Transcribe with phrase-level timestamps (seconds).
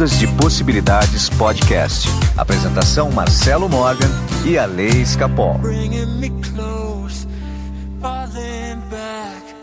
[0.00, 2.08] Ondas de Possibilidades Podcast.
[2.34, 4.08] Apresentação Marcelo Morgan
[4.46, 5.58] e a Lei Escapol.
[5.58, 7.28] Bringing me close,
[8.00, 9.54] falling back,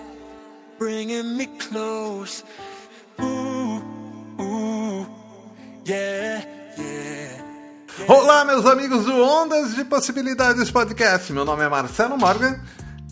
[0.77, 2.43] bringing me close.
[3.19, 3.81] Ooh,
[4.39, 5.07] ooh,
[5.87, 6.45] yeah,
[6.77, 7.43] yeah.
[8.07, 11.33] Olá, meus amigos do Ondas de Possibilidades Podcast.
[11.33, 12.59] Meu nome é Marcelo Morgan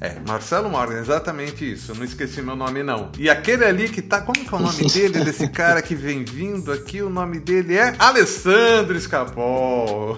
[0.02, 1.91] é, Marcelo Morgan, exatamente isso.
[1.91, 3.12] Eu não esqueci meu nome, não.
[3.18, 4.21] E aquele ali que tá.
[4.21, 7.02] Como que é o nome dele, desse cara que vem vindo aqui?
[7.02, 10.17] O nome dele é Alessandro Escapol.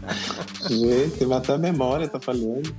[0.68, 2.74] Gente, mas até a memória tá falhando.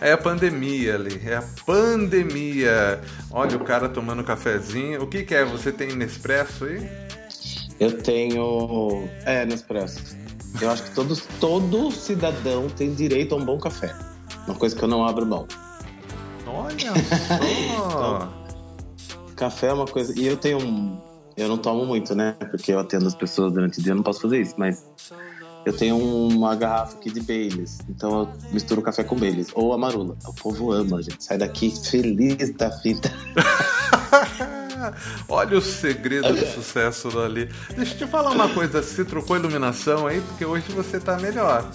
[0.00, 3.00] É a pandemia ali, é a pandemia.
[3.32, 5.02] Olha o cara tomando cafezinho.
[5.02, 5.44] O que, que é?
[5.44, 6.88] Você tem Nespresso aí?
[7.80, 9.08] Eu tenho.
[9.24, 10.16] É, Nespresso.
[10.60, 13.92] Eu acho que todos, todo cidadão tem direito a um bom café.
[14.48, 15.46] Uma coisa que eu não abro mão.
[16.46, 16.92] Olha
[17.92, 18.38] só!
[19.36, 20.18] café é uma coisa.
[20.18, 20.98] E eu tenho um.
[21.36, 22.34] Eu não tomo muito, né?
[22.50, 24.84] Porque eu atendo as pessoas durante o dia, eu não posso fazer isso, mas
[25.64, 29.48] eu tenho uma garrafa aqui de Baileys, então eu misturo café com Baileys.
[29.54, 30.16] Ou amarula.
[30.26, 31.22] O povo ama, gente.
[31.22, 33.12] Sai daqui feliz da vida.
[35.28, 37.48] Olha o segredo do sucesso dali.
[37.76, 41.68] Deixa eu te falar uma coisa, você trocou iluminação aí, porque hoje você tá melhor.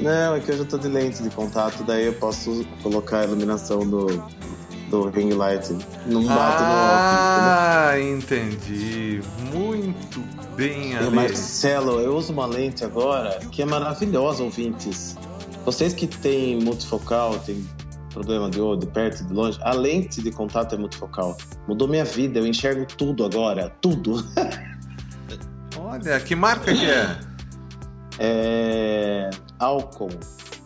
[0.00, 3.24] Não, é que eu já tô de lente de contato, daí eu posso colocar a
[3.24, 4.06] iluminação do,
[4.88, 5.70] do ring light.
[6.06, 8.00] Não bate ah, no óculos.
[8.00, 9.20] Ah, entendi.
[9.52, 10.20] Muito
[10.56, 11.10] bem, Ale.
[11.10, 15.16] Marcelo, eu uso uma lente agora que é maravilhosa, ouvintes.
[15.66, 17.62] Vocês que têm multifocal, tem
[18.10, 21.36] problema de olho, de perto de longe, a lente de contato é multifocal.
[21.68, 24.24] Mudou minha vida, eu enxergo tudo agora, tudo.
[25.78, 27.18] Olha, que marca que é?
[28.18, 30.10] É álcool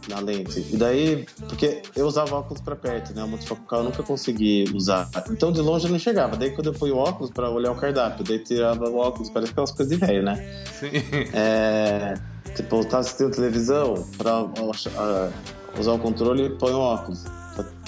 [0.08, 0.66] na lente.
[0.72, 3.24] E daí, porque eu usava óculos para perto, né?
[3.24, 5.08] O multifocal eu nunca consegui usar.
[5.30, 6.36] Então de longe eu não chegava.
[6.36, 9.52] Daí quando eu fui o óculos para olhar o cardápio, daí tirava o óculos, parece
[9.52, 10.36] aquelas coisas de velho, né?
[10.78, 10.90] Sim.
[11.32, 12.14] É,
[12.54, 15.32] tipo, eu tava assistindo televisão, para uh,
[15.78, 17.24] usar o controle, põe o óculos.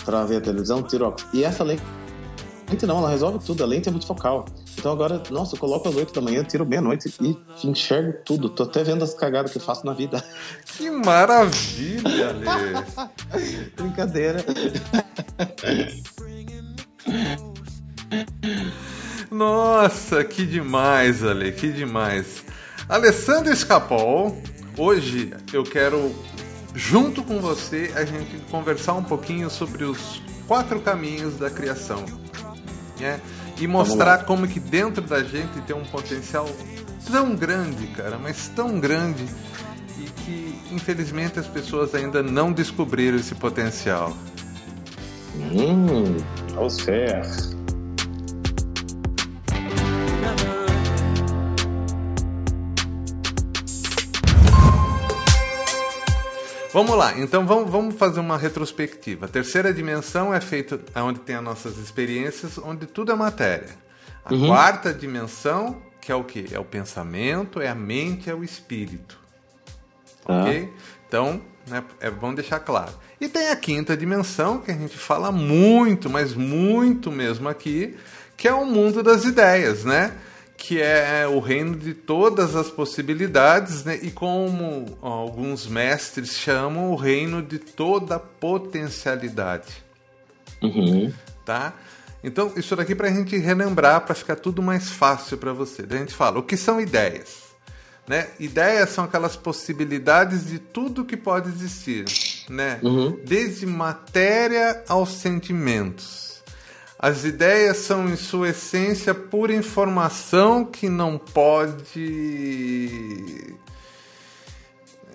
[0.05, 1.27] Para ver a televisão, tiro o óculos.
[1.33, 1.83] E essa lente
[2.69, 4.45] lente não, ela resolve tudo, a lente é multifocal.
[4.77, 8.49] Então agora, nossa, eu coloco às 8 da manhã, tiro meia-noite e enxergo tudo.
[8.49, 10.23] Tô até vendo as cagadas que eu faço na vida.
[10.77, 13.09] Que maravilha, Alê!
[13.77, 14.45] Brincadeira.
[19.31, 22.45] Nossa, que demais, Ale, que demais.
[22.89, 24.37] Alessandro Escapol,
[24.77, 26.15] hoje eu quero,
[26.75, 32.05] junto com você, a gente conversar um pouquinho sobre os quatro caminhos da criação
[33.01, 33.21] né?
[33.59, 36.49] E mostrar como que dentro da gente tem um potencial
[37.11, 39.25] tão grande, cara, mas tão grande
[39.99, 44.15] e que infelizmente as pessoas ainda não descobriram esse potencial.
[45.37, 46.17] Hum,
[46.57, 47.56] ao certo.
[56.77, 59.25] Vamos lá, então vamos, vamos fazer uma retrospectiva.
[59.25, 63.71] A terceira dimensão é feita onde tem as nossas experiências, onde tudo é matéria.
[64.23, 64.49] A uhum.
[64.49, 66.55] quarta dimensão, que é o que?
[66.55, 69.19] É o pensamento, é a mente, é o espírito.
[70.27, 70.43] Ah.
[70.43, 70.71] Ok?
[71.09, 72.93] Então, né, é bom deixar claro.
[73.19, 77.97] E tem a quinta dimensão, que a gente fala muito, mas muito mesmo aqui,
[78.37, 80.13] que é o mundo das ideias, né?
[80.57, 83.99] Que é o reino de todas as possibilidades, né?
[84.03, 89.85] e como alguns mestres chamam, o reino de toda potencialidade.
[90.63, 91.13] Uhum.
[91.45, 91.75] Tá?
[92.25, 95.87] Então, isso daqui para a gente relembrar, para ficar tudo mais fácil para você.
[95.89, 97.47] A gente fala, o que são ideias?
[98.09, 98.29] Né?
[98.39, 102.05] Ideias são aquelas possibilidades de tudo que pode existir,
[102.49, 102.79] né?
[102.83, 103.21] Uhum.
[103.25, 106.36] Desde matéria aos sentimentos.
[106.99, 111.95] As ideias são, em sua essência, pura informação que não pode.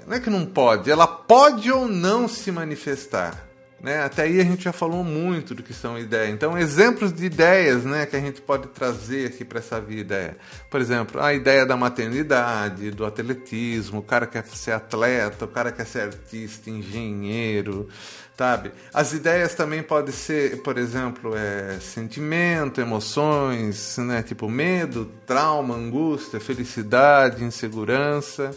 [0.06, 3.50] Não é que não pode, ela pode ou não se manifestar.
[3.81, 4.03] Né?
[4.03, 6.31] Até aí a gente já falou muito do que são ideias.
[6.31, 10.36] Então, exemplos de ideias né, que a gente pode trazer aqui para essa vida é,
[10.69, 15.72] por exemplo, a ideia da maternidade, do atletismo, o cara quer ser atleta, o cara
[15.72, 17.89] quer ser artista, engenheiro,
[18.38, 18.72] sabe?
[18.94, 26.39] As ideias também podem ser, por exemplo, é, sentimento, emoções, né, tipo medo, trauma, angústia,
[26.39, 28.51] felicidade, insegurança,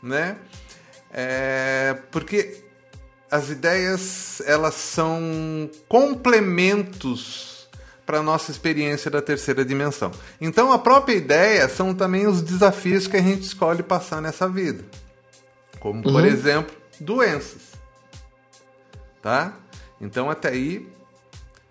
[0.00, 0.36] né?
[1.12, 2.61] É, porque
[3.32, 5.18] as ideias elas são
[5.88, 7.66] complementos
[8.04, 10.12] para a nossa experiência da terceira dimensão.
[10.38, 14.84] Então a própria ideia são também os desafios que a gente escolhe passar nessa vida.
[15.80, 16.26] Como por uhum.
[16.26, 17.72] exemplo, doenças.
[19.22, 19.54] Tá?
[19.98, 20.86] Então até aí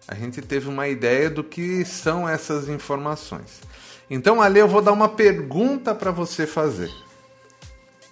[0.07, 3.61] a gente teve uma ideia do que são essas informações.
[4.09, 6.91] Então, Ali, eu vou dar uma pergunta para você fazer.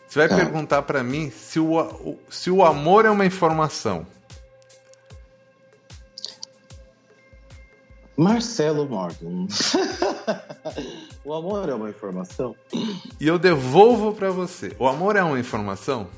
[0.09, 0.35] Você vai tá.
[0.35, 4.07] perguntar para mim se o, se o amor é uma informação.
[8.17, 9.45] Marcelo Morgan.
[11.23, 12.55] o amor é uma informação?
[13.21, 14.75] E eu devolvo para você.
[14.79, 16.09] O amor é uma informação?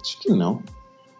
[0.00, 0.62] Acho que não.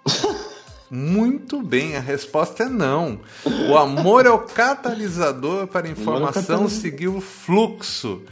[0.91, 3.21] Muito bem, a resposta é não.
[3.69, 8.23] O amor é o catalisador para a é informação seguir o fluxo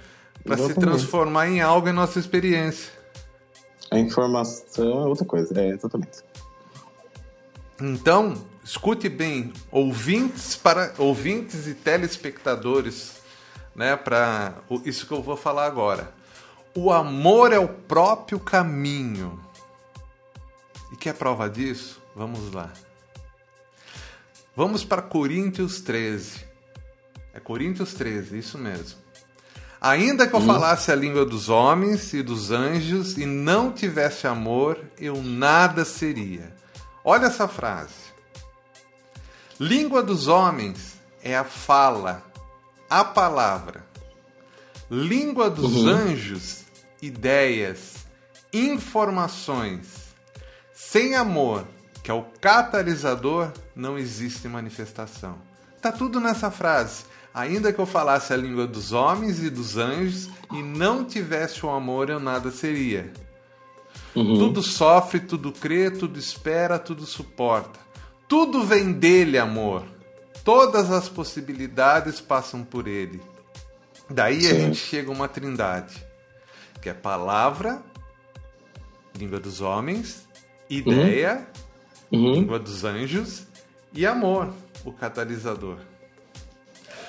[0.44, 2.92] para se transformar em algo em nossa experiência.
[3.90, 6.22] A informação é outra coisa, é exatamente.
[7.80, 8.34] Então,
[8.64, 13.14] escute bem, ouvintes para ouvintes e telespectadores,
[13.74, 14.54] né, para
[14.84, 16.12] isso que eu vou falar agora.
[16.76, 19.40] O amor é o próprio caminho.
[20.92, 22.03] E que é prova disso?
[22.14, 22.72] Vamos lá.
[24.56, 26.44] Vamos para Coríntios 13.
[27.32, 28.98] É Coríntios 13, isso mesmo.
[29.80, 30.46] Ainda que eu hum.
[30.46, 36.54] falasse a língua dos homens e dos anjos e não tivesse amor, eu nada seria.
[37.04, 37.92] Olha essa frase.
[39.58, 42.24] Língua dos homens é a fala,
[42.88, 43.84] a palavra.
[44.90, 45.88] Língua dos uhum.
[45.88, 46.64] anjos,
[47.02, 48.06] ideias,
[48.52, 50.14] informações.
[50.72, 51.66] Sem amor,
[52.04, 55.38] que é o catalisador, não existe manifestação.
[55.80, 57.06] Tá tudo nessa frase.
[57.32, 61.70] Ainda que eu falasse a língua dos homens e dos anjos e não tivesse o
[61.70, 63.10] amor, eu nada seria.
[64.14, 64.38] Uhum.
[64.38, 67.80] Tudo sofre, tudo crê, tudo espera, tudo suporta.
[68.28, 69.82] Tudo vem dele, amor.
[70.44, 73.22] Todas as possibilidades passam por ele.
[74.10, 74.50] Daí Sim.
[74.50, 76.04] a gente chega a uma trindade,
[76.82, 77.82] que é palavra,
[79.18, 80.28] língua dos homens,
[80.68, 81.53] ideia, uhum
[82.14, 82.32] uhum.
[82.34, 83.46] língua dos anjos,
[83.92, 84.52] e amor,
[84.84, 85.78] o catalisador.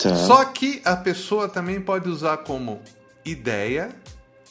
[0.02, 0.16] Tá.
[0.16, 2.82] Só que a pessoa também pode usar como
[3.24, 3.90] ideia,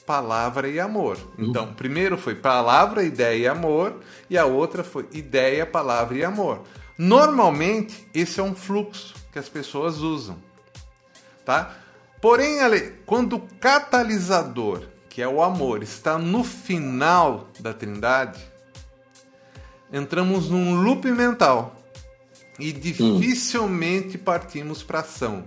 [0.04, 1.16] palavra e amor.
[1.38, 1.46] Uhum.
[1.46, 6.62] Então, primeiro foi palavra, ideia e amor, e a outra foi ideia, palavra e amor.
[6.96, 10.36] Normalmente, esse é um fluxo que as pessoas usam.
[11.44, 11.76] Tá?
[12.20, 12.58] Porém,
[13.04, 18.40] quando o catalisador, que é o amor, está no final da trindade,
[19.94, 21.76] entramos num loop mental
[22.58, 25.44] e dificilmente partimos para ação.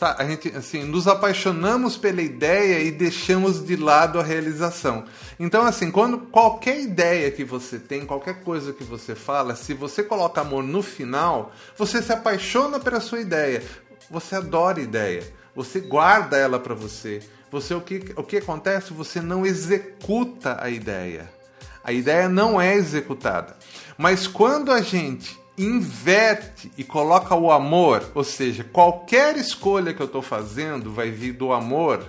[0.00, 5.04] A gente assim, nos apaixonamos pela ideia e deixamos de lado a realização.
[5.38, 10.02] Então, assim, quando qualquer ideia que você tem, qualquer coisa que você fala, se você
[10.02, 13.62] coloca amor no final, você se apaixona pela sua ideia.
[14.10, 15.22] Você adora ideia.
[15.54, 17.20] Você guarda ela para você.
[17.50, 18.94] Você o que, o que acontece?
[18.94, 21.39] Você não executa a ideia.
[21.82, 23.56] A ideia não é executada.
[23.96, 30.06] Mas quando a gente inverte e coloca o amor, ou seja, qualquer escolha que eu
[30.06, 32.06] estou fazendo vai vir do amor,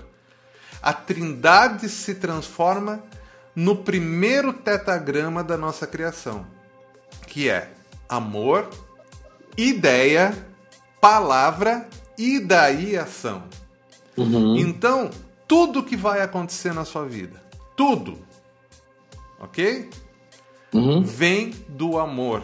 [0.82, 3.04] a trindade se transforma
[3.56, 6.46] no primeiro tetagrama da nossa criação,
[7.28, 7.72] que é
[8.08, 8.70] amor,
[9.58, 10.34] ideia,
[11.00, 11.88] palavra
[12.18, 13.44] e daí ação.
[14.16, 14.58] Uhum.
[14.58, 15.10] Então,
[15.48, 17.44] tudo que vai acontecer na sua vida,
[17.76, 18.20] tudo,
[19.42, 19.90] ok?
[20.74, 21.02] uhum.
[21.04, 22.44] vem do amor.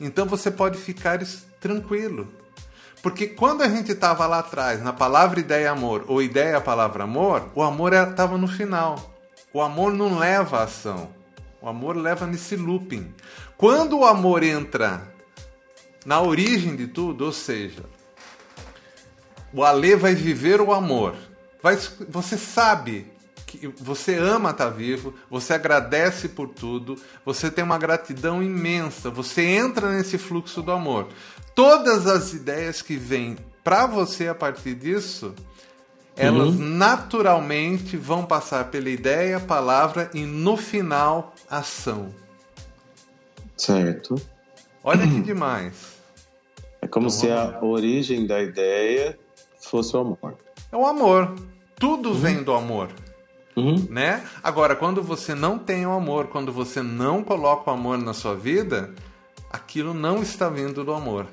[0.00, 1.18] Então você pode ficar
[1.60, 2.28] tranquilo.
[3.02, 7.50] Porque quando a gente estava lá atrás, na palavra ideia amor, ou ideia palavra amor,
[7.54, 9.14] o amor estava no final.
[9.52, 11.10] O amor não leva a ação.
[11.60, 13.14] O amor leva nesse looping.
[13.56, 15.02] Quando o amor entra
[16.04, 17.84] na origem de tudo, ou seja,
[19.52, 21.14] o Alê vai viver o amor.
[21.62, 21.76] Vai,
[22.08, 23.10] você sabe
[23.46, 29.08] que você ama estar tá vivo, você agradece por tudo, você tem uma gratidão imensa,
[29.08, 31.08] você entra nesse fluxo do amor.
[31.54, 35.32] Todas as ideias que vêm para você a partir disso,
[36.16, 36.64] elas uhum.
[36.64, 42.12] naturalmente vão passar pela ideia, palavra e no final ação.
[43.56, 44.16] Certo.
[44.82, 45.96] Olha que demais.
[46.80, 49.18] É como então, se a origem da ideia
[49.60, 50.36] fosse o amor.
[50.70, 51.34] É o amor.
[51.78, 52.14] Tudo uhum.
[52.14, 52.90] vem do amor.
[53.56, 53.86] Uhum.
[53.88, 54.22] Né?
[54.42, 58.34] Agora, quando você não tem o amor, quando você não coloca o amor na sua
[58.34, 58.94] vida,
[59.50, 61.26] aquilo não está vindo do amor.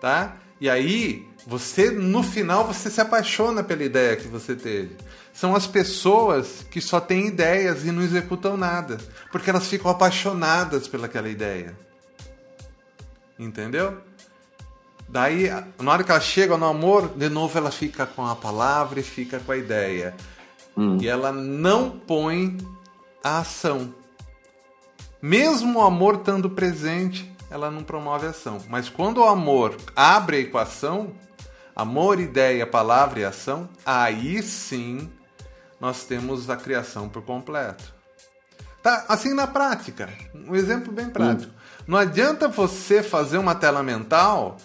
[0.00, 0.36] Tá?
[0.60, 4.96] E aí, você no final você se apaixona pela ideia que você teve.
[5.32, 8.98] São as pessoas que só têm ideias e não executam nada,
[9.30, 11.76] porque elas ficam apaixonadas pelaquela ideia.
[13.38, 13.98] Entendeu?
[15.08, 15.48] Daí,
[15.80, 19.02] na hora que ela chega no amor, de novo ela fica com a palavra e
[19.02, 20.14] fica com a ideia.
[20.78, 20.96] Hum.
[21.00, 22.56] E ela não põe
[23.22, 23.92] a ação.
[25.20, 28.58] Mesmo o amor estando presente, ela não promove ação.
[28.68, 31.10] Mas quando o amor abre a equação,
[31.74, 35.10] amor, ideia, palavra e ação, aí sim
[35.80, 37.92] nós temos a criação por completo.
[38.80, 39.04] Tá?
[39.08, 41.52] Assim na prática, um exemplo bem prático.
[41.52, 41.82] Hum.
[41.88, 44.56] Não adianta você fazer uma tela mental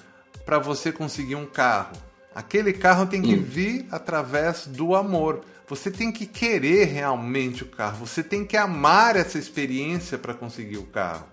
[0.45, 1.97] para você conseguir um carro.
[2.35, 3.43] Aquele carro tem que hum.
[3.43, 5.41] vir através do amor.
[5.67, 8.05] Você tem que querer realmente o carro.
[8.05, 11.25] Você tem que amar essa experiência para conseguir o carro.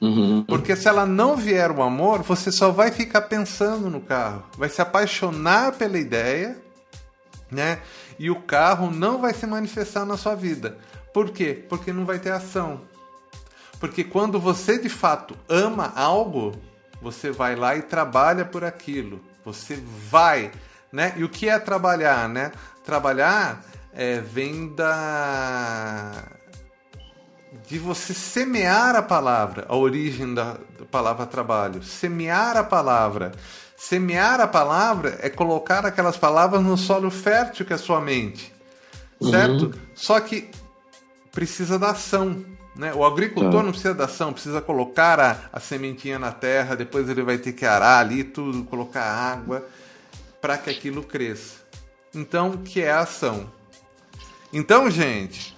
[0.00, 0.42] Uhum.
[0.44, 4.68] Porque se ela não vier o amor, você só vai ficar pensando no carro, vai
[4.68, 6.60] se apaixonar pela ideia,
[7.48, 7.78] né?
[8.18, 10.76] E o carro não vai se manifestar na sua vida.
[11.14, 11.64] Por quê?
[11.68, 12.80] Porque não vai ter ação.
[13.78, 16.52] Porque quando você de fato ama algo,
[17.00, 19.20] você vai lá e trabalha por aquilo.
[19.44, 20.50] Você vai,
[20.92, 21.14] né?
[21.16, 22.50] E o que é trabalhar, né?
[22.84, 26.24] Trabalhar é, vem da
[27.68, 33.32] de você semear a palavra, a origem da, da palavra trabalho, semear a palavra.
[33.76, 38.52] Semear a palavra é colocar aquelas palavras no solo fértil que é a sua mente,
[39.20, 39.64] certo?
[39.64, 39.72] Uhum.
[39.92, 40.48] Só que
[41.32, 42.44] precisa da ação.
[42.76, 42.94] Né?
[42.94, 43.62] O agricultor tá.
[43.62, 47.52] não precisa da ação, precisa colocar a, a sementinha na terra, depois ele vai ter
[47.52, 49.66] que arar ali tudo, colocar água
[50.40, 51.61] para que aquilo cresça.
[52.14, 53.50] Então, o que é a ação?
[54.52, 55.56] Então, gente,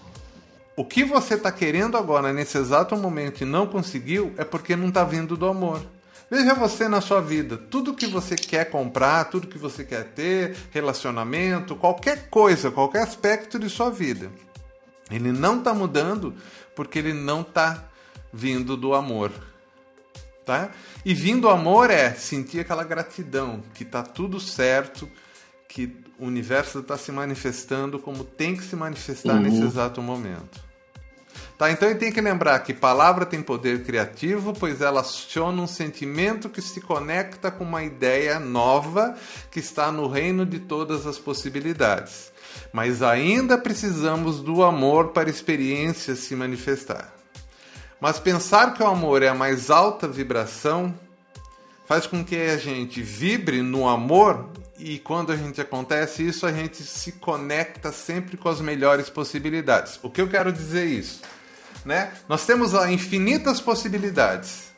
[0.76, 4.88] o que você está querendo agora, nesse exato momento, e não conseguiu, é porque não
[4.88, 5.82] está vindo do amor.
[6.30, 10.56] Veja você na sua vida, tudo que você quer comprar, tudo que você quer ter,
[10.70, 14.30] relacionamento, qualquer coisa, qualquer aspecto de sua vida.
[15.10, 16.34] Ele não está mudando
[16.74, 17.84] porque ele não está
[18.32, 19.30] vindo do amor.
[20.44, 20.70] Tá?
[21.04, 25.08] E vindo do amor é sentir aquela gratidão, que está tudo certo,
[25.74, 29.40] que o universo está se manifestando como tem que se manifestar uhum.
[29.40, 30.62] nesse exato momento.
[31.58, 35.66] Tá, então ele tem que lembrar que palavra tem poder criativo, pois ela aciona um
[35.66, 39.16] sentimento que se conecta com uma ideia nova
[39.50, 42.32] que está no reino de todas as possibilidades.
[42.72, 47.12] Mas ainda precisamos do amor para a experiência se manifestar.
[48.00, 50.94] Mas pensar que o amor é a mais alta vibração
[51.84, 56.52] faz com que a gente vibre no amor e quando a gente acontece isso, a
[56.52, 59.98] gente se conecta sempre com as melhores possibilidades.
[60.02, 61.22] O que eu quero dizer isso?
[61.84, 62.12] Né?
[62.28, 64.72] Nós temos lá infinitas possibilidades.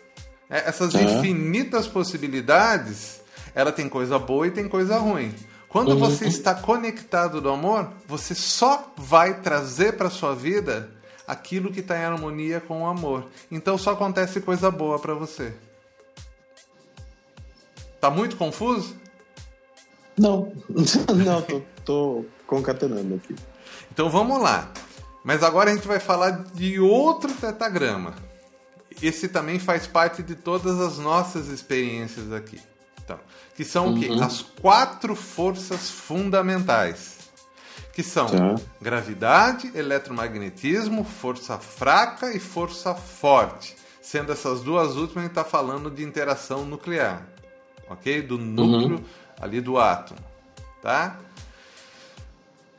[0.51, 3.21] É, essas infinitas possibilidades,
[3.55, 5.35] ela tem coisa boa e tem coisa ruim.
[5.69, 5.99] Quando uhum.
[5.99, 10.91] você está conectado do amor, você só vai trazer para sua vida
[11.27, 13.27] aquilo que está em harmonia com o amor.
[13.51, 15.53] Então só acontece coisa boa para você.
[18.01, 18.95] Tá muito confuso?
[20.19, 20.53] Não,
[21.25, 23.35] não, tô, tô concatenando aqui.
[23.93, 24.71] Então vamos lá.
[25.23, 28.15] Mas agora a gente vai falar de outro tetagrama.
[29.03, 32.61] Esse também faz parte de todas as nossas experiências aqui.
[33.05, 33.19] Então,
[33.55, 33.97] que são uhum.
[33.97, 34.09] o quê?
[34.09, 34.23] Uhum.
[34.23, 37.17] As quatro forças fundamentais.
[37.93, 38.55] Que são tá.
[38.81, 43.75] gravidade, eletromagnetismo, força fraca e força forte.
[44.01, 47.27] Sendo essas duas últimas, a gente está falando de interação nuclear.
[47.89, 48.23] Ok?
[48.23, 49.05] Do núcleo uhum
[49.41, 50.21] ali do átomo,
[50.83, 51.17] tá?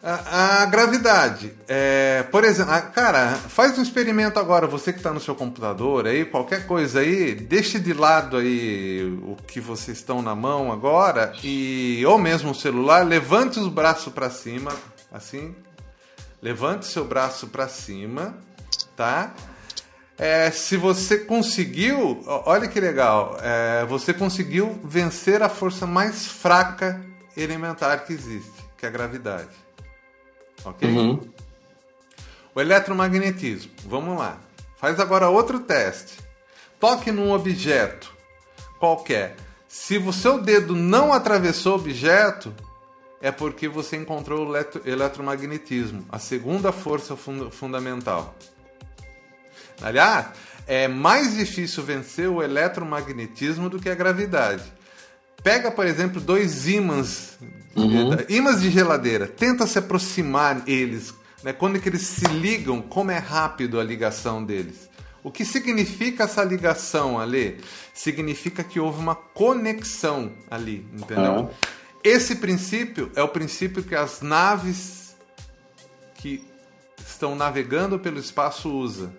[0.02, 5.12] A, a gravidade, é, por exemplo, a, cara, faz um experimento agora, você que está
[5.12, 10.22] no seu computador aí, qualquer coisa aí, deixe de lado aí o que vocês estão
[10.22, 14.72] na mão agora e ou mesmo o celular, levante os braços para cima,
[15.12, 15.56] assim,
[16.42, 18.38] levante seu braço para cima,
[18.96, 19.34] tá?
[20.18, 27.06] É, se você conseguiu, olha que legal, é, você conseguiu vencer a força mais fraca
[27.36, 29.50] elementar que existe, que é a gravidade.
[30.66, 30.90] Ok?
[30.90, 31.32] Uhum.
[32.56, 34.40] O eletromagnetismo, vamos lá.
[34.78, 36.18] Faz agora outro teste.
[36.80, 38.12] Toque num objeto
[38.80, 39.36] qualquer.
[39.68, 42.54] Se o seu dedo não atravessou o objeto,
[43.22, 44.56] é porque você encontrou o
[44.88, 48.36] eletromagnetismo, a segunda força fund fundamental.
[49.82, 50.28] Aliás,
[50.68, 54.64] é mais difícil vencer o eletromagnetismo do que a gravidade.
[55.42, 57.38] Pega, por exemplo, dois ímãs,
[57.76, 58.18] uhum.
[58.28, 61.54] ímãs de geladeira, tenta se aproximar eles, né?
[61.54, 64.90] quando que eles se ligam, como é rápido a ligação deles.
[65.24, 67.60] O que significa essa ligação ali?
[67.94, 71.32] Significa que houve uma conexão ali, entendeu?
[71.32, 71.50] Uhum.
[72.04, 75.16] Esse princípio é o princípio que as naves
[76.16, 76.44] que
[77.06, 79.14] estão navegando pelo espaço usam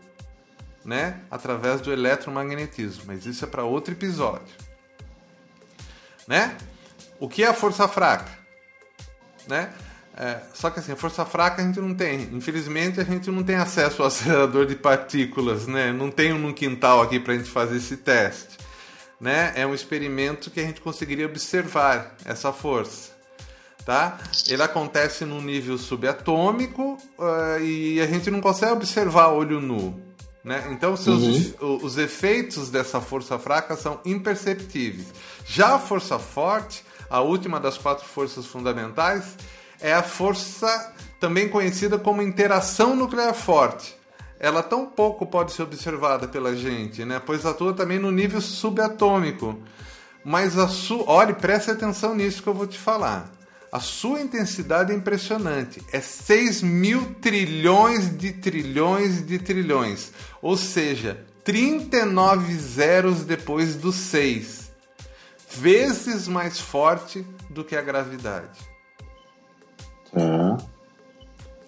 [0.88, 4.54] né, através do eletromagnetismo, mas isso é para outro episódio.
[6.26, 6.56] Né?
[7.20, 8.30] O que é a força fraca?
[9.46, 9.70] Né?
[10.16, 12.22] É, só que assim, força fraca a gente não tem.
[12.32, 15.92] Infelizmente a gente não tem acesso ao acelerador de partículas, né?
[15.92, 18.56] Não tem um no quintal aqui para a gente fazer esse teste.
[19.20, 19.52] Né?
[19.56, 23.10] É um experimento que a gente conseguiria observar essa força.
[23.84, 24.18] Tá?
[24.48, 30.07] Ele acontece num nível subatômico uh, e a gente não consegue observar olho nu.
[30.48, 30.66] Né?
[30.70, 31.78] Então, seus, uhum.
[31.82, 35.08] os efeitos dessa força fraca são imperceptíveis.
[35.44, 39.36] Já a força forte, a última das quatro forças fundamentais,
[39.78, 43.94] é a força também conhecida como interação nuclear forte.
[44.40, 47.20] Ela tão pouco pode ser observada pela gente, né?
[47.24, 49.60] pois atua também no nível subatômico.
[50.24, 51.04] Mas a sua.
[51.10, 53.30] Olhe, preste atenção nisso que eu vou te falar.
[53.70, 55.82] A sua intensidade é impressionante.
[55.92, 60.12] É 6 mil trilhões de trilhões de trilhões.
[60.40, 64.70] Ou seja, 39 zeros depois do 6.
[65.50, 68.58] Vezes mais forte do que a gravidade.
[70.12, 70.56] Tá.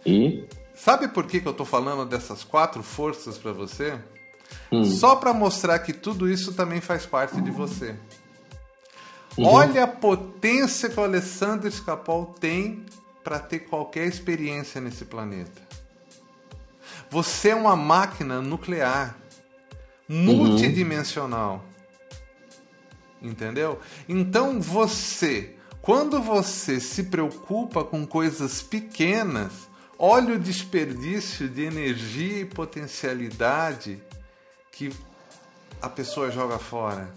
[0.04, 0.44] E?
[0.74, 3.98] Sabe por que, que eu estou falando dessas quatro forças para você?
[4.72, 4.84] Hum.
[4.84, 7.94] Só para mostrar que tudo isso também faz parte de você.
[9.40, 9.46] Uhum.
[9.46, 12.84] Olha a potência que o Alessandro Escapol tem
[13.24, 15.62] para ter qualquer experiência nesse planeta.
[17.08, 19.16] Você é uma máquina nuclear
[20.06, 21.64] multidimensional.
[23.22, 23.30] Uhum.
[23.30, 23.80] Entendeu?
[24.06, 29.52] Então você, quando você se preocupa com coisas pequenas,
[29.98, 34.02] olha o desperdício de energia e potencialidade
[34.70, 34.92] que
[35.80, 37.08] a pessoa joga fora.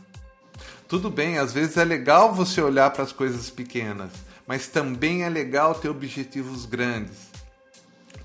[0.94, 4.12] Tudo bem, às vezes é legal você olhar para as coisas pequenas,
[4.46, 7.32] mas também é legal ter objetivos grandes.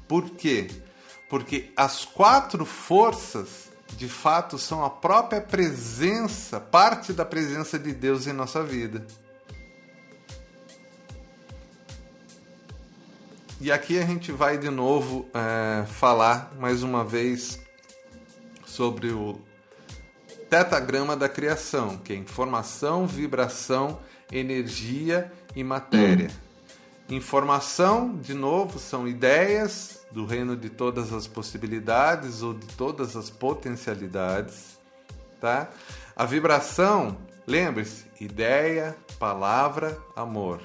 [0.07, 0.69] Por quê?
[1.31, 8.27] Porque as quatro forças, de fato, são a própria presença, parte da presença de Deus
[8.27, 9.07] em nossa vida.
[13.63, 17.59] E aqui a gente vai de novo é, falar mais uma vez
[18.67, 19.48] sobre o
[20.49, 23.99] tetagrama da criação, que é informação, vibração,
[24.33, 26.31] energia e matéria.
[27.09, 33.31] Informação, de novo, são ideias do reino de todas as possibilidades ou de todas as
[33.31, 34.79] potencialidades,
[35.41, 35.69] tá?
[36.15, 40.61] A vibração, lembre-se, ideia, palavra, amor.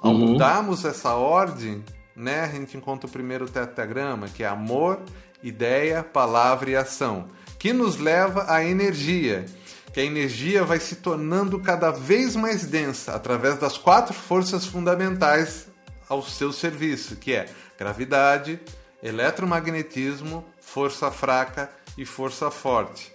[0.00, 0.32] Ao uhum.
[0.32, 5.00] mudarmos essa ordem, né, a gente encontra o primeiro tetagrama, que é amor,
[5.42, 9.46] ideia, palavra e ação que nos leva à energia,
[9.92, 15.66] que a energia vai se tornando cada vez mais densa através das quatro forças fundamentais
[16.08, 17.46] ao seu serviço, que é
[17.78, 18.60] gravidade,
[19.02, 23.12] eletromagnetismo, força fraca e força forte.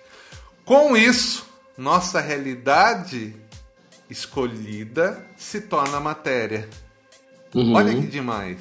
[0.66, 3.36] Com isso, nossa realidade
[4.10, 6.70] escolhida se torna matéria.
[7.54, 7.74] Uhum.
[7.74, 8.60] Olha que demais.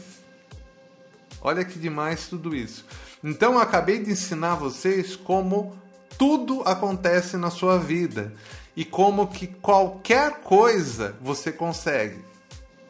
[1.42, 2.84] Olha que demais tudo isso.
[3.22, 5.76] Então eu acabei de ensinar vocês como
[6.16, 8.32] tudo acontece na sua vida
[8.76, 12.24] e como que qualquer coisa você consegue,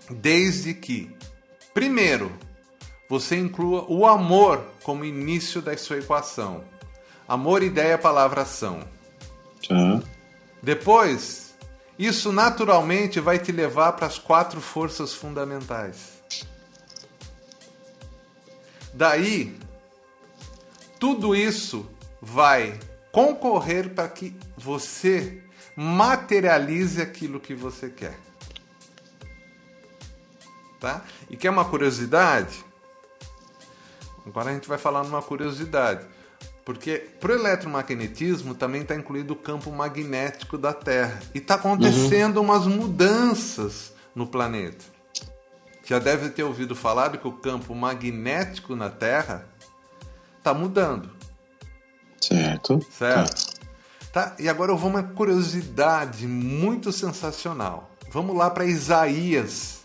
[0.08, 1.14] desde que,
[1.74, 2.32] primeiro,
[3.08, 6.62] você inclua o amor como início da sua equação.
[7.26, 8.80] Amor, ideia, palavra, ação.
[9.68, 10.02] Uhum.
[10.62, 11.54] Depois,
[11.98, 16.20] isso naturalmente vai te levar para as quatro forças fundamentais.
[18.92, 19.58] Daí,
[21.00, 22.78] tudo isso vai
[23.10, 25.42] concorrer para que você
[25.74, 28.16] materialize aquilo que você quer.
[30.78, 31.02] Tá?
[31.30, 32.64] E quer uma curiosidade?
[34.26, 36.06] Agora a gente vai falar numa curiosidade.
[36.64, 41.18] Porque para o eletromagnetismo também está incluído o campo magnético da Terra.
[41.34, 42.44] E está acontecendo uhum.
[42.44, 44.84] umas mudanças no planeta.
[45.84, 49.48] Já deve ter ouvido falar que o campo magnético na Terra
[50.40, 51.10] está mudando.
[52.20, 52.80] Certo.
[52.90, 53.58] Certo.
[54.12, 54.30] Tá.
[54.30, 57.90] tá, e agora eu vou uma curiosidade muito sensacional.
[58.10, 59.84] Vamos lá para Isaías,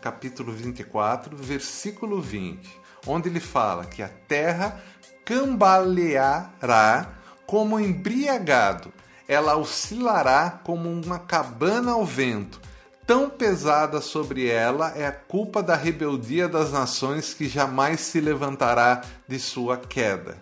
[0.00, 4.80] capítulo 24, versículo 20, onde ele fala que a terra
[5.24, 7.10] cambaleará
[7.46, 8.92] como embriagado,
[9.28, 12.61] ela oscilará como uma cabana ao vento
[13.06, 19.02] tão pesada sobre ela é a culpa da rebeldia das nações que jamais se levantará
[19.26, 20.36] de sua queda.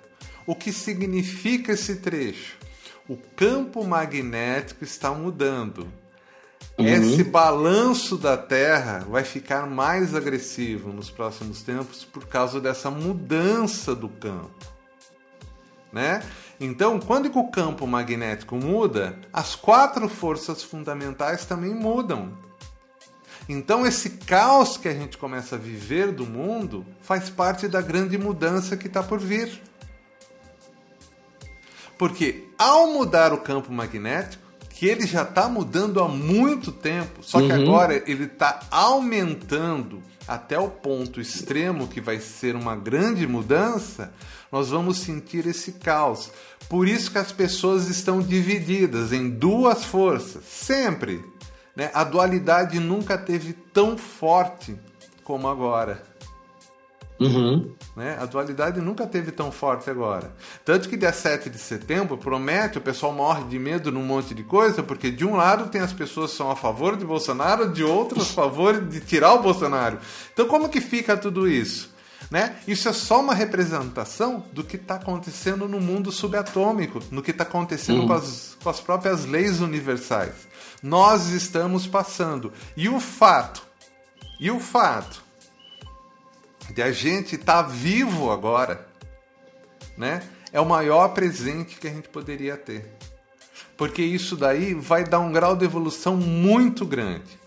[0.47, 2.59] O que significa esse trecho?
[3.09, 5.87] O campo magnético está mudando.
[6.79, 6.87] Uhum.
[6.87, 13.95] Esse balanço da Terra vai ficar mais agressivo nos próximos tempos por causa dessa mudança
[13.95, 14.51] do campo.
[15.93, 16.23] Né?
[16.61, 22.33] Então, quando o campo magnético muda, as quatro forças fundamentais também mudam.
[23.53, 28.17] Então, esse caos que a gente começa a viver do mundo faz parte da grande
[28.17, 29.61] mudança que está por vir.
[31.99, 37.41] Porque ao mudar o campo magnético, que ele já está mudando há muito tempo, só
[37.41, 37.63] que uhum.
[37.63, 44.15] agora ele está aumentando até o ponto extremo que vai ser uma grande mudança,
[44.53, 46.31] nós vamos sentir esse caos.
[46.69, 51.21] Por isso que as pessoas estão divididas em duas forças, sempre.
[51.75, 51.91] Né?
[51.95, 54.77] A dualidade nunca teve tão forte
[55.25, 56.03] como agora.
[57.21, 57.73] Uhum.
[57.95, 58.17] Né?
[58.19, 60.33] A dualidade nunca teve tão forte agora.
[60.65, 64.43] Tanto que dia 7 de setembro promete, o pessoal morre de medo num monte de
[64.43, 67.85] coisa, porque de um lado tem as pessoas que são a favor de Bolsonaro, de
[67.85, 69.99] outros a favor de tirar o Bolsonaro.
[70.33, 71.91] Então como que fica tudo isso?
[72.31, 72.57] Né?
[72.67, 77.43] Isso é só uma representação do que está acontecendo no mundo subatômico, no que está
[77.43, 78.07] acontecendo uhum.
[78.07, 80.47] com, as, com as próprias leis universais.
[80.81, 82.53] Nós estamos passando.
[82.77, 83.67] E o fato,
[84.39, 85.25] e o fato
[86.73, 88.87] de a gente estar tá vivo agora,
[89.99, 90.23] né?
[90.53, 92.97] É o maior presente que a gente poderia ter.
[93.77, 97.41] Porque isso daí vai dar um grau de evolução muito grande.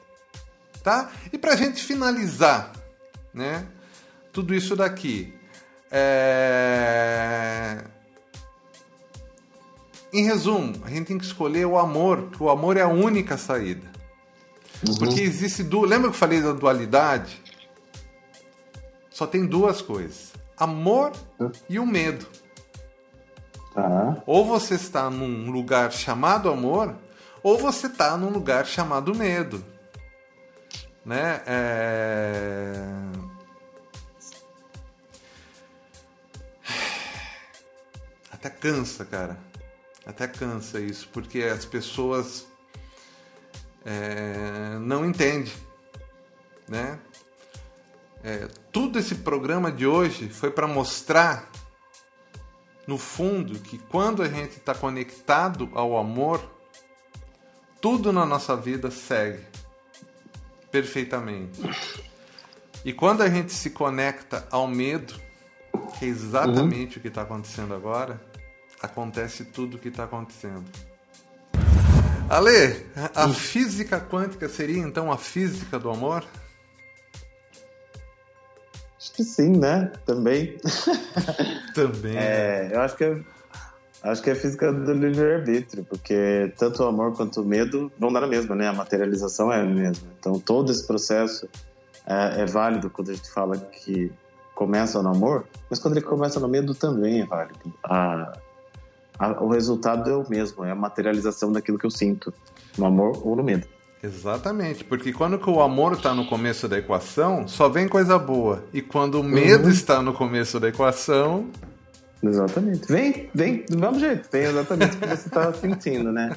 [0.83, 1.09] Tá?
[1.31, 2.73] E para a gente finalizar,
[3.33, 3.65] né?
[4.33, 5.33] Tudo isso daqui.
[5.89, 7.83] É...
[10.11, 13.37] Em resumo, a gente tem que escolher o amor, que o amor é a única
[13.37, 13.87] saída.
[14.85, 14.97] Uhum.
[14.97, 15.63] Porque existe.
[15.63, 15.81] Du...
[15.81, 17.43] Lembra que eu falei da dualidade?
[19.13, 21.13] só tem duas coisas: amor
[21.69, 22.25] e o medo.
[23.73, 24.21] Tá.
[24.25, 26.95] Ou você está num lugar chamado amor,
[27.41, 29.63] ou você está num lugar chamado medo.
[31.05, 31.41] Né?
[31.45, 32.73] É...
[38.43, 39.39] Até cansa, cara.
[40.05, 42.45] Até cansa isso, porque as pessoas
[43.85, 44.77] é...
[44.81, 45.53] não entendem,
[46.67, 46.99] né?
[48.21, 51.49] É, tudo esse programa de hoje foi para mostrar,
[52.85, 56.43] no fundo, que quando a gente está conectado ao amor,
[57.79, 59.41] tudo na nossa vida segue
[60.69, 61.61] perfeitamente.
[62.83, 65.13] E quando a gente se conecta ao medo,
[65.97, 66.99] que é exatamente uhum.
[66.99, 68.32] o que está acontecendo agora,
[68.83, 70.65] acontece tudo o que está acontecendo.
[72.29, 73.33] Ale, a uhum.
[73.33, 76.23] física quântica seria então a física do amor?
[78.99, 79.91] Acho que sim, né?
[80.05, 80.57] Também.
[81.75, 82.17] Também.
[82.17, 83.21] É, eu acho que é,
[84.03, 88.23] acho que é física do livre-arbítrio, porque tanto o amor quanto o medo vão dar
[88.23, 88.67] a mesma, né?
[88.67, 90.07] A materialização é a mesma.
[90.19, 91.47] Então todo esse processo
[92.05, 94.11] é, é válido quando a gente fala que
[94.55, 97.73] começa no amor, mas quando ele começa no medo também é válido.
[97.83, 98.37] A,
[99.17, 102.33] a, o resultado é o mesmo, é a materialização daquilo que eu sinto,
[102.77, 103.67] no amor ou no medo.
[104.03, 108.61] Exatamente, porque quando o amor está no começo da equação, só vem coisa boa.
[108.73, 109.71] E quando o medo uhum.
[109.71, 111.47] está no começo da equação.
[112.21, 112.85] Exatamente.
[112.91, 116.35] Vem, vem do mesmo jeito, vem exatamente o que você está sentindo, né?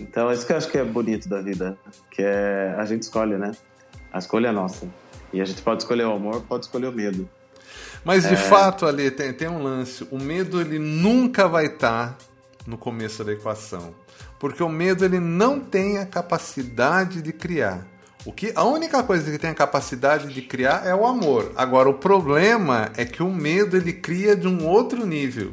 [0.00, 1.78] Então, é isso que eu acho que é bonito da vida,
[2.10, 3.52] que é a gente escolhe, né?
[4.12, 4.88] A escolha é nossa.
[5.32, 7.28] E a gente pode escolher o amor, pode escolher o medo.
[8.04, 8.36] Mas de é...
[8.36, 10.06] fato, ali tem, tem um lance.
[10.10, 12.18] O medo ele nunca vai estar tá
[12.66, 13.94] no começo da equação
[14.42, 17.86] porque o medo ele não tem a capacidade de criar.
[18.24, 21.52] O que a única coisa que tem a capacidade de criar é o amor.
[21.54, 25.52] Agora o problema é que o medo ele cria de um outro nível.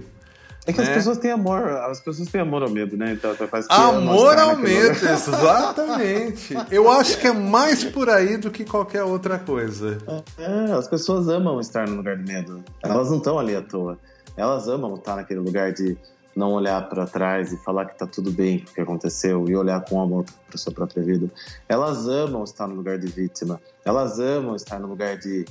[0.69, 0.87] É que né?
[0.87, 3.13] as pessoas têm amor, as pessoas têm amor ao medo, né?
[3.13, 6.55] Então faz que amor ao medo, exatamente.
[6.69, 9.97] Eu acho que é mais por aí do que qualquer outra coisa.
[10.37, 12.63] É, as pessoas amam estar no lugar de medo.
[12.83, 13.97] Elas não estão ali à toa.
[14.37, 15.97] Elas amam estar naquele lugar de
[16.35, 19.83] não olhar para trás e falar que tá tudo bem o que aconteceu e olhar
[19.83, 21.29] com amor para sua própria vida.
[21.67, 23.59] Elas amam estar no lugar de vítima.
[23.83, 25.45] Elas amam estar no lugar de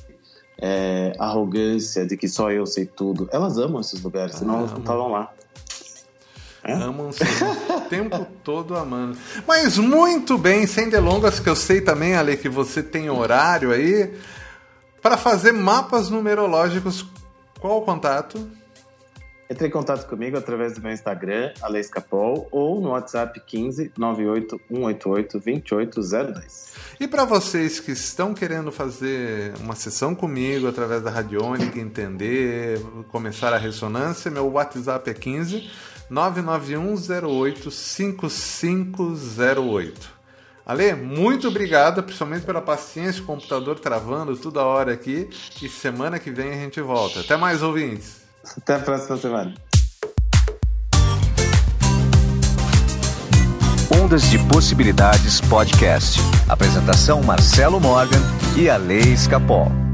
[0.60, 3.28] é, arrogância, de que só eu sei tudo.
[3.32, 5.32] Elas amam esses lugares, senão ah, elas não estavam lá.
[6.64, 6.72] É?
[6.72, 7.24] Amam sim,
[7.74, 9.16] o tempo todo amando.
[9.46, 14.12] Mas muito bem, sem delongas, que eu sei também, Ale, que você tem horário aí
[15.00, 17.06] para fazer mapas numerológicos.
[17.60, 18.50] Qual o contato?
[19.50, 25.40] Entre em contato comigo através do meu Instagram, Aleiscapol, ou no WhatsApp 15 98 188
[25.40, 26.74] 2802.
[27.00, 32.78] E para vocês que estão querendo fazer uma sessão comigo através da Radiônica, entender,
[33.10, 35.70] começar a ressonância, meu WhatsApp é 15
[36.10, 40.18] 99108 5508.
[40.66, 45.30] Ale, muito obrigado, principalmente pela paciência, o computador travando toda hora aqui.
[45.62, 47.20] E semana que vem a gente volta.
[47.20, 48.17] Até mais, ouvintes.
[48.56, 49.54] Até a próxima semana.
[54.02, 56.20] Ondas de Possibilidades Podcast.
[56.48, 58.20] Apresentação Marcelo Morgan
[58.56, 59.87] e a Lei Escapol.